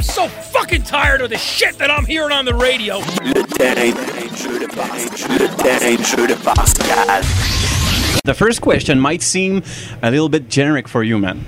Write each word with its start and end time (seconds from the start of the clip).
I'm 0.00 0.04
so 0.04 0.28
fucking 0.28 0.84
tired 0.84 1.20
of 1.20 1.28
the 1.28 1.36
shit 1.36 1.76
that 1.76 1.90
I'm 1.90 2.06
hearing 2.06 2.32
on 2.32 2.46
the 2.46 2.54
radio. 2.54 3.00
Le 3.22 3.44
terrain 3.44 3.92
de 3.92 4.34
jeu 4.34 4.58
de 4.58 4.66
Pascal. 4.66 5.36
Le 5.36 5.46
terrain 5.58 5.96
de 5.98 6.02
jeu 6.02 6.26
de 6.26 6.36
Pascal. 6.36 7.20
The 8.24 8.32
first 8.32 8.62
question 8.62 8.98
might 8.98 9.20
seem 9.20 9.62
a 10.02 10.10
little 10.10 10.30
bit 10.30 10.48
generic 10.48 10.88
for 10.88 11.02
you, 11.02 11.18
man. 11.18 11.44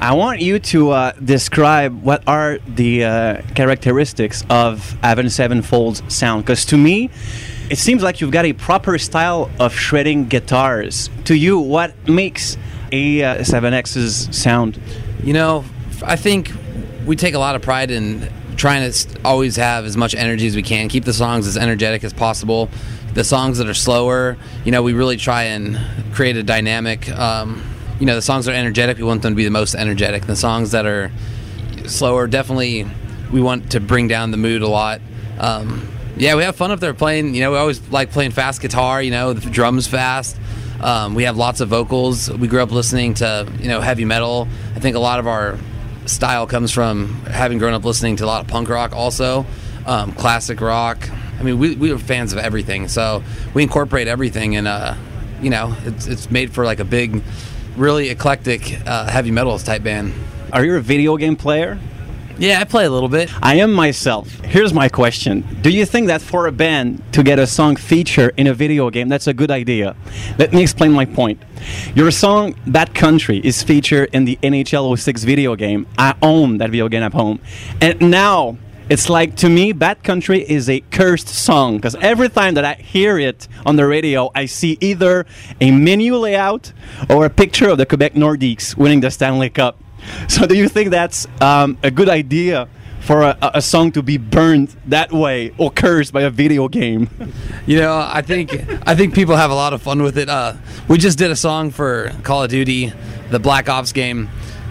I 0.00 0.14
want 0.14 0.40
you 0.40 0.60
to 0.60 0.90
uh, 0.90 1.12
describe 1.14 2.00
what 2.04 2.22
are 2.28 2.58
the 2.68 3.02
uh, 3.02 3.42
characteristics 3.56 4.44
of 4.48 4.96
Avenged 5.02 5.32
Sevenfold's 5.32 6.00
sound. 6.06 6.44
Because 6.44 6.64
to 6.66 6.76
me, 6.76 7.10
it 7.70 7.78
seems 7.78 8.04
like 8.04 8.20
you've 8.20 8.30
got 8.30 8.44
a 8.44 8.52
proper 8.52 8.98
style 8.98 9.50
of 9.58 9.74
shredding 9.74 10.26
guitars. 10.26 11.10
To 11.24 11.34
you, 11.34 11.58
what 11.58 12.08
makes 12.08 12.56
a 12.92 13.24
uh, 13.24 13.38
7X's 13.38 14.28
sound? 14.30 14.78
You 15.24 15.32
know, 15.32 15.64
I 16.04 16.14
think 16.14 16.52
we 17.06 17.16
take 17.16 17.34
a 17.34 17.38
lot 17.38 17.54
of 17.54 17.62
pride 17.62 17.90
in 17.90 18.28
trying 18.56 18.90
to 18.90 19.20
always 19.24 19.56
have 19.56 19.84
as 19.84 19.96
much 19.96 20.14
energy 20.14 20.46
as 20.46 20.56
we 20.56 20.62
can, 20.62 20.88
keep 20.88 21.04
the 21.04 21.12
songs 21.12 21.46
as 21.46 21.56
energetic 21.56 22.02
as 22.04 22.12
possible. 22.12 22.68
The 23.14 23.24
songs 23.24 23.58
that 23.58 23.68
are 23.68 23.74
slower, 23.74 24.36
you 24.64 24.72
know, 24.72 24.82
we 24.82 24.92
really 24.92 25.16
try 25.16 25.44
and 25.44 25.78
create 26.12 26.36
a 26.36 26.42
dynamic. 26.42 27.08
Um, 27.10 27.62
you 28.00 28.06
know, 28.06 28.14
the 28.14 28.22
songs 28.22 28.44
that 28.44 28.52
are 28.52 28.58
energetic, 28.58 28.98
we 28.98 29.04
want 29.04 29.22
them 29.22 29.32
to 29.32 29.36
be 29.36 29.44
the 29.44 29.50
most 29.50 29.74
energetic. 29.74 30.26
The 30.26 30.36
songs 30.36 30.72
that 30.72 30.84
are 30.84 31.10
slower, 31.86 32.26
definitely, 32.26 32.86
we 33.32 33.40
want 33.40 33.70
to 33.72 33.80
bring 33.80 34.08
down 34.08 34.32
the 34.32 34.36
mood 34.36 34.62
a 34.62 34.68
lot. 34.68 35.00
Um, 35.38 35.88
yeah, 36.16 36.34
we 36.34 36.42
have 36.42 36.56
fun 36.56 36.70
up 36.70 36.80
there 36.80 36.94
playing. 36.94 37.34
You 37.34 37.42
know, 37.42 37.52
we 37.52 37.58
always 37.58 37.86
like 37.88 38.10
playing 38.10 38.32
fast 38.32 38.60
guitar. 38.60 39.00
You 39.00 39.10
know, 39.10 39.32
the 39.32 39.48
drums 39.50 39.86
fast. 39.86 40.36
Um, 40.80 41.14
we 41.14 41.24
have 41.24 41.36
lots 41.36 41.60
of 41.60 41.68
vocals. 41.68 42.30
We 42.30 42.48
grew 42.48 42.62
up 42.62 42.70
listening 42.70 43.14
to 43.14 43.50
you 43.60 43.68
know 43.68 43.80
heavy 43.80 44.04
metal. 44.04 44.48
I 44.74 44.80
think 44.80 44.96
a 44.96 45.00
lot 45.00 45.20
of 45.20 45.26
our 45.26 45.58
style 46.06 46.46
comes 46.46 46.72
from 46.72 47.14
having 47.24 47.58
grown 47.58 47.74
up 47.74 47.84
listening 47.84 48.16
to 48.16 48.24
a 48.24 48.26
lot 48.26 48.42
of 48.42 48.48
punk 48.48 48.68
rock, 48.68 48.92
also 48.92 49.46
um, 49.86 50.12
classic 50.12 50.60
rock. 50.60 51.08
I 51.38 51.42
mean, 51.42 51.58
we 51.58 51.76
we 51.76 51.90
are 51.92 51.98
fans 51.98 52.32
of 52.32 52.38
everything, 52.38 52.88
so 52.88 53.22
we 53.54 53.62
incorporate 53.62 54.08
everything, 54.08 54.56
and 54.56 54.66
uh, 54.66 54.94
you 55.40 55.50
know, 55.50 55.76
it's 55.84 56.06
it's 56.06 56.30
made 56.30 56.52
for 56.52 56.64
like 56.64 56.80
a 56.80 56.84
big, 56.84 57.22
really 57.76 58.08
eclectic 58.08 58.80
uh, 58.86 59.06
heavy 59.06 59.30
metal 59.30 59.58
type 59.58 59.82
band. 59.82 60.14
Are 60.52 60.64
you 60.64 60.76
a 60.76 60.80
video 60.80 61.16
game 61.16 61.36
player? 61.36 61.78
Yeah, 62.38 62.60
I 62.60 62.64
play 62.64 62.84
a 62.84 62.90
little 62.90 63.08
bit. 63.08 63.30
I 63.42 63.54
am 63.56 63.72
myself. 63.72 64.28
Here's 64.44 64.74
my 64.74 64.90
question 64.90 65.40
Do 65.62 65.70
you 65.70 65.86
think 65.86 66.08
that 66.08 66.20
for 66.20 66.46
a 66.46 66.52
band 66.52 67.02
to 67.14 67.22
get 67.22 67.38
a 67.38 67.46
song 67.46 67.76
feature 67.76 68.30
in 68.36 68.46
a 68.46 68.52
video 68.52 68.90
game, 68.90 69.08
that's 69.08 69.26
a 69.26 69.32
good 69.32 69.50
idea? 69.50 69.96
Let 70.38 70.52
me 70.52 70.60
explain 70.60 70.92
my 70.92 71.06
point. 71.06 71.42
Your 71.94 72.10
song, 72.10 72.54
Bat 72.66 72.94
Country, 72.94 73.38
is 73.38 73.62
featured 73.62 74.10
in 74.12 74.26
the 74.26 74.38
NHL 74.42 74.98
06 74.98 75.24
video 75.24 75.56
game. 75.56 75.86
I 75.96 76.14
own 76.20 76.58
that 76.58 76.70
video 76.70 76.88
game 76.90 77.02
at 77.02 77.14
home. 77.14 77.40
And 77.80 78.10
now, 78.10 78.58
it's 78.90 79.08
like 79.08 79.34
to 79.36 79.48
me, 79.48 79.72
Bat 79.72 80.04
Country 80.04 80.48
is 80.48 80.68
a 80.68 80.80
cursed 80.90 81.28
song 81.28 81.76
because 81.76 81.94
every 81.96 82.28
time 82.28 82.52
that 82.54 82.66
I 82.66 82.74
hear 82.74 83.18
it 83.18 83.48
on 83.64 83.76
the 83.76 83.86
radio, 83.86 84.30
I 84.34 84.44
see 84.44 84.76
either 84.82 85.24
a 85.58 85.70
menu 85.70 86.16
layout 86.16 86.74
or 87.08 87.24
a 87.24 87.30
picture 87.30 87.70
of 87.70 87.78
the 87.78 87.86
Quebec 87.86 88.12
Nordiques 88.12 88.76
winning 88.76 89.00
the 89.00 89.10
Stanley 89.10 89.48
Cup. 89.48 89.80
So, 90.28 90.46
do 90.46 90.56
you 90.56 90.68
think 90.68 90.90
that's 90.90 91.26
um, 91.40 91.78
a 91.82 91.90
good 91.90 92.08
idea 92.08 92.68
for 93.00 93.22
a, 93.22 93.38
a 93.54 93.62
song 93.62 93.92
to 93.92 94.02
be 94.02 94.16
burned 94.16 94.76
that 94.86 95.12
way 95.12 95.52
or 95.56 95.70
cursed 95.70 96.12
by 96.12 96.22
a 96.22 96.30
video 96.30 96.68
game? 96.68 97.08
You 97.66 97.80
know, 97.80 97.96
I 97.98 98.22
think 98.22 98.52
I 98.86 98.94
think 98.94 99.12
people 99.12 99.34
have 99.34 99.50
a 99.50 99.54
lot 99.54 99.72
of 99.72 99.82
fun 99.82 100.00
with 100.00 100.16
it. 100.18 100.28
Uh, 100.28 100.54
we 100.86 100.98
just 100.98 101.18
did 101.18 101.32
a 101.32 101.36
song 101.36 101.72
for 101.72 102.12
Call 102.22 102.44
of 102.44 102.50
Duty, 102.50 102.92
the 103.30 103.40
Black 103.40 103.68
Ops 103.68 103.90
game, 103.90 104.28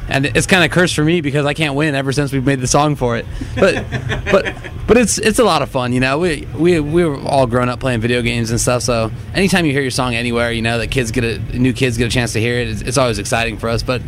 and 0.08 0.26
it's 0.26 0.48
kind 0.48 0.64
of 0.64 0.72
cursed 0.72 0.96
for 0.96 1.04
me 1.04 1.20
because 1.20 1.46
I 1.46 1.54
can't 1.54 1.76
win 1.76 1.94
ever 1.94 2.14
since 2.14 2.32
we've 2.32 2.46
made 2.46 2.62
the 2.62 2.68
song 2.68 2.96
for 2.96 3.18
it. 3.18 3.26
But 3.56 3.86
but 4.32 4.56
but 4.88 4.98
it's 4.98 5.18
it's 5.18 5.40
a 5.40 5.44
lot 5.44 5.62
of 5.62 5.70
fun. 5.70 5.94
You 5.94 6.00
know, 6.00 6.20
we 6.20 6.48
we 6.58 6.80
we 6.80 7.06
were 7.06 7.20
all 7.20 7.48
grown 7.48 7.70
up 7.70 7.80
playing 7.80 8.02
video 8.02 8.22
games 8.22 8.52
and 8.52 8.60
stuff. 8.60 8.84
So 8.84 9.12
anytime 9.34 9.66
you 9.66 9.72
hear 9.72 9.82
your 9.82 9.92
song 9.92 10.16
anywhere, 10.16 10.52
you 10.52 10.62
know 10.62 10.78
that 10.78 10.88
kids 10.88 11.12
get 11.12 11.24
a 11.24 11.40
new 11.58 11.74
kids 11.74 11.98
get 11.98 12.08
a 12.08 12.12
chance 12.12 12.34
to 12.34 12.40
hear 12.40 12.60
it. 12.60 12.70
It's, 12.70 12.82
it's 12.82 12.98
always 12.98 13.20
exciting 13.20 13.58
for 13.58 13.70
us. 13.70 13.84
But 13.84 14.02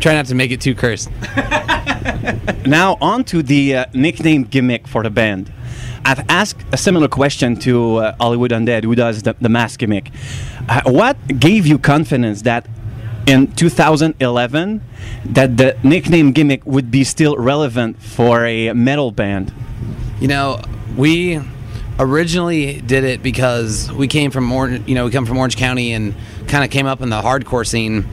try 0.00 0.14
not 0.14 0.26
to 0.26 0.34
make 0.34 0.50
it 0.50 0.60
too 0.60 0.74
cursed. 0.74 1.10
Now, 2.66 2.96
on 3.00 3.24
to 3.24 3.42
the 3.42 3.76
uh, 3.76 3.86
nickname 3.92 4.44
gimmick 4.44 4.88
for 4.88 5.02
the 5.02 5.10
band. 5.10 5.52
I've 6.04 6.24
asked 6.30 6.64
a 6.72 6.78
similar 6.78 7.08
question 7.08 7.56
to 7.56 7.96
uh, 7.96 8.16
Hollywood 8.18 8.52
Undead, 8.52 8.84
who 8.84 8.94
does 8.94 9.22
the, 9.22 9.36
the 9.38 9.50
mask 9.50 9.80
gimmick. 9.80 10.10
Uh, 10.68 10.80
what 10.86 11.16
gave 11.38 11.66
you 11.66 11.78
confidence 11.78 12.42
that 12.42 12.66
in 13.26 13.52
2011 13.52 14.82
that 15.26 15.56
the 15.58 15.76
nickname 15.82 16.32
gimmick 16.32 16.64
would 16.64 16.90
be 16.90 17.04
still 17.04 17.36
relevant 17.36 18.00
for 18.02 18.46
a 18.46 18.72
metal 18.72 19.10
band? 19.10 19.52
You 20.20 20.28
know, 20.28 20.60
we 20.96 21.40
originally 21.98 22.80
did 22.80 23.04
it 23.04 23.22
because 23.22 23.90
we 23.92 24.08
came 24.08 24.30
from 24.30 24.50
Orange, 24.50 24.88
you 24.88 24.94
know, 24.94 25.04
we 25.04 25.10
come 25.10 25.26
from 25.26 25.38
Orange 25.38 25.56
County 25.56 25.92
and 25.92 26.14
kind 26.48 26.64
of 26.64 26.70
came 26.70 26.86
up 26.86 27.00
in 27.02 27.10
the 27.10 27.20
hardcore 27.20 27.66
scene 27.66 28.06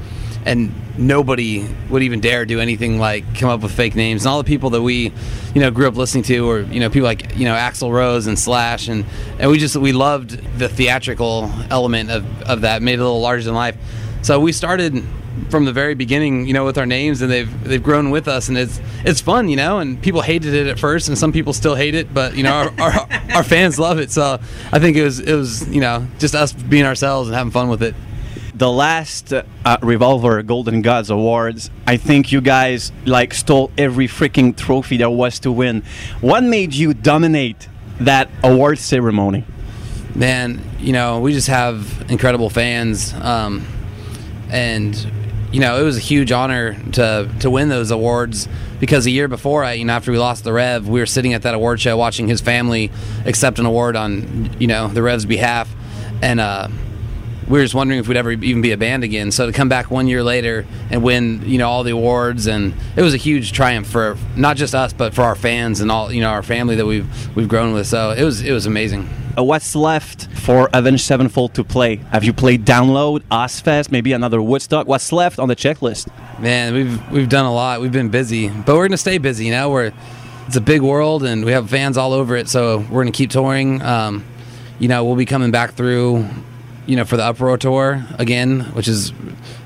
and 0.45 0.73
nobody 0.97 1.67
would 1.89 2.03
even 2.03 2.19
dare 2.19 2.45
do 2.45 2.59
anything 2.59 2.99
like 2.99 3.35
come 3.35 3.49
up 3.49 3.61
with 3.61 3.71
fake 3.71 3.95
names. 3.95 4.25
And 4.25 4.31
all 4.31 4.37
the 4.37 4.47
people 4.47 4.71
that 4.71 4.81
we, 4.81 5.11
you 5.53 5.61
know, 5.61 5.71
grew 5.71 5.87
up 5.87 5.95
listening 5.95 6.23
to 6.25 6.45
were, 6.45 6.61
you 6.61 6.79
know, 6.79 6.89
people 6.89 7.05
like, 7.05 7.37
you 7.37 7.45
know, 7.45 7.55
Axl 7.55 7.91
Rose 7.91 8.27
and 8.27 8.37
Slash 8.37 8.87
and 8.87 9.05
and 9.39 9.49
we 9.49 9.57
just 9.57 9.75
we 9.75 9.91
loved 9.91 10.31
the 10.57 10.69
theatrical 10.69 11.51
element 11.69 12.09
of 12.09 12.41
of 12.43 12.61
that, 12.61 12.81
made 12.81 12.93
it 12.93 12.99
a 12.99 13.03
little 13.03 13.21
larger 13.21 13.43
than 13.43 13.53
life. 13.53 13.77
So 14.21 14.39
we 14.39 14.51
started 14.51 15.03
from 15.49 15.65
the 15.65 15.73
very 15.73 15.95
beginning, 15.95 16.45
you 16.45 16.53
know, 16.53 16.65
with 16.65 16.77
our 16.77 16.85
names, 16.85 17.21
and 17.21 17.31
they've 17.31 17.63
they've 17.63 17.83
grown 17.83 18.09
with 18.09 18.27
us, 18.27 18.49
and 18.49 18.57
it's 18.57 18.79
it's 19.05 19.21
fun, 19.21 19.49
you 19.49 19.55
know. 19.55 19.79
And 19.79 20.01
people 20.01 20.21
hated 20.21 20.53
it 20.53 20.67
at 20.67 20.79
first, 20.79 21.07
and 21.07 21.17
some 21.17 21.31
people 21.31 21.53
still 21.53 21.75
hate 21.75 21.95
it, 21.95 22.13
but 22.13 22.35
you 22.35 22.43
know, 22.43 22.53
our, 22.53 22.73
our, 22.79 23.07
our 23.35 23.43
fans 23.43 23.79
love 23.79 23.99
it. 23.99 24.11
So 24.11 24.39
I 24.71 24.79
think 24.79 24.97
it 24.97 25.03
was 25.03 25.19
it 25.19 25.33
was 25.33 25.67
you 25.69 25.81
know 25.81 26.07
just 26.19 26.35
us 26.35 26.53
being 26.53 26.85
ourselves 26.85 27.29
and 27.29 27.35
having 27.35 27.51
fun 27.51 27.69
with 27.69 27.83
it. 27.83 27.95
The 28.53 28.71
last 28.71 29.33
uh, 29.33 29.43
Revolver 29.81 30.43
Golden 30.43 30.81
Gods 30.81 31.09
Awards, 31.09 31.71
I 31.87 31.97
think 31.97 32.31
you 32.31 32.41
guys 32.41 32.91
like 33.05 33.33
stole 33.33 33.71
every 33.77 34.07
freaking 34.07 34.55
trophy 34.55 34.97
there 34.97 35.09
was 35.09 35.39
to 35.39 35.51
win. 35.51 35.83
What 36.19 36.43
made 36.43 36.73
you 36.73 36.93
dominate 36.93 37.67
that 37.99 38.29
award 38.43 38.77
ceremony? 38.77 39.45
man, 40.15 40.61
you 40.79 40.93
know, 40.93 41.19
we 41.19 41.33
just 41.33 41.47
have 41.47 42.05
incredible 42.09 42.49
fans, 42.49 43.13
um, 43.13 43.65
and 44.49 44.95
you 45.51 45.59
know, 45.59 45.79
it 45.79 45.83
was 45.83 45.97
a 45.97 46.01
huge 46.01 46.31
honor 46.31 46.77
to 46.93 47.29
to 47.41 47.49
win 47.49 47.69
those 47.69 47.91
awards 47.91 48.47
because 48.79 49.05
a 49.05 49.11
year 49.11 49.27
before, 49.27 49.63
I, 49.63 49.73
you 49.73 49.85
know, 49.85 49.93
after 49.93 50.11
we 50.11 50.17
lost 50.17 50.43
the 50.43 50.53
Rev, 50.53 50.87
we 50.87 50.99
were 50.99 51.05
sitting 51.05 51.33
at 51.33 51.43
that 51.43 51.53
award 51.53 51.79
show 51.79 51.97
watching 51.97 52.27
his 52.27 52.41
family 52.41 52.91
accept 53.25 53.59
an 53.59 53.65
award 53.65 53.95
on 53.95 54.55
you 54.59 54.67
know 54.67 54.87
the 54.87 55.01
Rev's 55.01 55.25
behalf, 55.25 55.73
and. 56.21 56.39
uh 56.39 56.67
we 57.47 57.57
were 57.59 57.65
just 57.65 57.75
wondering 57.75 57.99
if 57.99 58.07
we'd 58.07 58.15
ever 58.15 58.31
even 58.31 58.61
be 58.61 58.71
a 58.71 58.77
band 58.77 59.03
again. 59.03 59.29
So 59.29 59.45
to 59.45 59.51
come 59.51 59.67
back 59.67 59.91
one 59.91 60.07
year 60.07 60.23
later 60.23 60.65
and 60.89 61.03
win, 61.03 61.41
you 61.45 61.57
know, 61.57 61.67
all 61.67 61.83
the 61.83 61.91
awards, 61.91 62.47
and 62.47 62.73
it 62.95 63.01
was 63.01 63.13
a 63.13 63.17
huge 63.17 63.51
triumph 63.51 63.87
for 63.87 64.17
not 64.37 64.55
just 64.55 64.73
us, 64.73 64.93
but 64.93 65.13
for 65.13 65.23
our 65.23 65.35
fans 65.35 65.81
and 65.81 65.91
all, 65.91 66.13
you 66.13 66.21
know, 66.21 66.29
our 66.29 66.43
family 66.43 66.75
that 66.75 66.85
we've 66.85 67.35
we've 67.35 67.49
grown 67.49 67.73
with. 67.73 67.87
So 67.87 68.11
it 68.11 68.23
was 68.23 68.41
it 68.41 68.53
was 68.53 68.67
amazing. 68.67 69.09
Uh, 69.37 69.43
what's 69.43 69.75
left 69.75 70.27
for 70.33 70.69
Avenged 70.73 71.05
Sevenfold 71.05 71.53
to 71.53 71.63
play? 71.63 71.97
Have 72.11 72.23
you 72.25 72.33
played 72.33 72.65
Download, 72.65 73.21
Ozzfest, 73.31 73.89
maybe 73.89 74.11
another 74.11 74.41
Woodstock? 74.41 74.87
What's 74.87 75.11
left 75.13 75.39
on 75.39 75.47
the 75.47 75.55
checklist? 75.55 76.09
Man, 76.39 76.73
we've 76.73 77.11
we've 77.11 77.29
done 77.29 77.45
a 77.45 77.53
lot. 77.53 77.79
We've 77.79 77.91
been 77.91 78.09
busy, 78.09 78.49
but 78.49 78.75
we're 78.75 78.87
gonna 78.87 78.97
stay 78.97 79.19
busy. 79.19 79.45
You 79.45 79.51
know, 79.51 79.69
we're 79.69 79.93
it's 80.47 80.57
a 80.57 80.61
big 80.61 80.81
world, 80.81 81.23
and 81.23 81.45
we 81.45 81.53
have 81.53 81.69
fans 81.69 81.97
all 81.97 82.11
over 82.11 82.35
it. 82.35 82.49
So 82.49 82.79
we're 82.91 83.03
gonna 83.03 83.11
keep 83.13 83.29
touring. 83.29 83.81
Um, 83.81 84.25
you 84.79 84.89
know, 84.89 85.05
we'll 85.05 85.15
be 85.15 85.25
coming 85.25 85.51
back 85.51 85.73
through. 85.75 86.27
You 86.87 86.95
know, 86.97 87.05
for 87.05 87.15
the 87.15 87.23
Uproar 87.23 87.57
tour 87.57 88.03
again, 88.17 88.61
which 88.73 88.87
is 88.87 89.13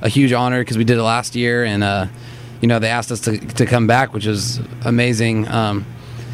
a 0.01 0.09
huge 0.09 0.33
honor 0.33 0.59
because 0.61 0.77
we 0.77 0.83
did 0.83 0.97
it 0.97 1.03
last 1.03 1.33
year, 1.35 1.63
and 1.63 1.83
uh, 1.83 2.07
you 2.61 2.67
know 2.67 2.77
they 2.77 2.89
asked 2.89 3.11
us 3.11 3.21
to 3.21 3.39
to 3.39 3.65
come 3.65 3.87
back, 3.87 4.13
which 4.13 4.27
is 4.27 4.59
amazing. 4.83 5.47
Um, 5.47 5.85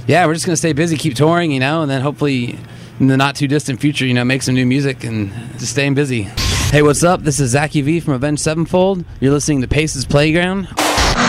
yeah, 0.08 0.26
we're 0.26 0.34
just 0.34 0.46
gonna 0.46 0.58
stay 0.58 0.74
busy, 0.74 0.98
keep 0.98 1.16
touring, 1.16 1.52
you 1.52 1.62
know, 1.62 1.82
and 1.82 1.90
then 1.90 2.02
hopefully 2.02 2.58
in 3.02 3.08
the 3.08 3.18
not 3.18 3.36
too 3.36 3.48
distant 3.48 3.82
future, 3.82 4.06
you 4.06 4.14
know, 4.14 4.24
make 4.24 4.44
some 4.44 4.54
new 4.54 4.66
music 4.66 5.04
and 5.04 5.32
just 5.58 5.72
staying 5.72 5.96
busy. 5.96 6.28
Hey, 6.72 6.84
what's 6.84 7.04
up? 7.04 7.24
This 7.24 7.40
is 7.40 7.56
Zacky 7.56 7.82
V 7.84 8.00
from 8.00 8.14
Avenged 8.14 8.44
Sevenfold. 8.44 9.04
You're 9.20 9.34
listening 9.34 9.62
to 9.62 9.68
Pace's 9.68 10.06
Playground. 10.06 10.68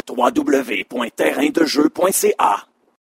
www.terraindejeu.ca 0.07 2.65